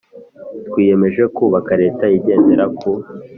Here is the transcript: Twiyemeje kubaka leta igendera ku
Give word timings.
Twiyemeje 0.67 1.23
kubaka 1.35 1.71
leta 1.81 2.05
igendera 2.17 2.65
ku 2.79 2.91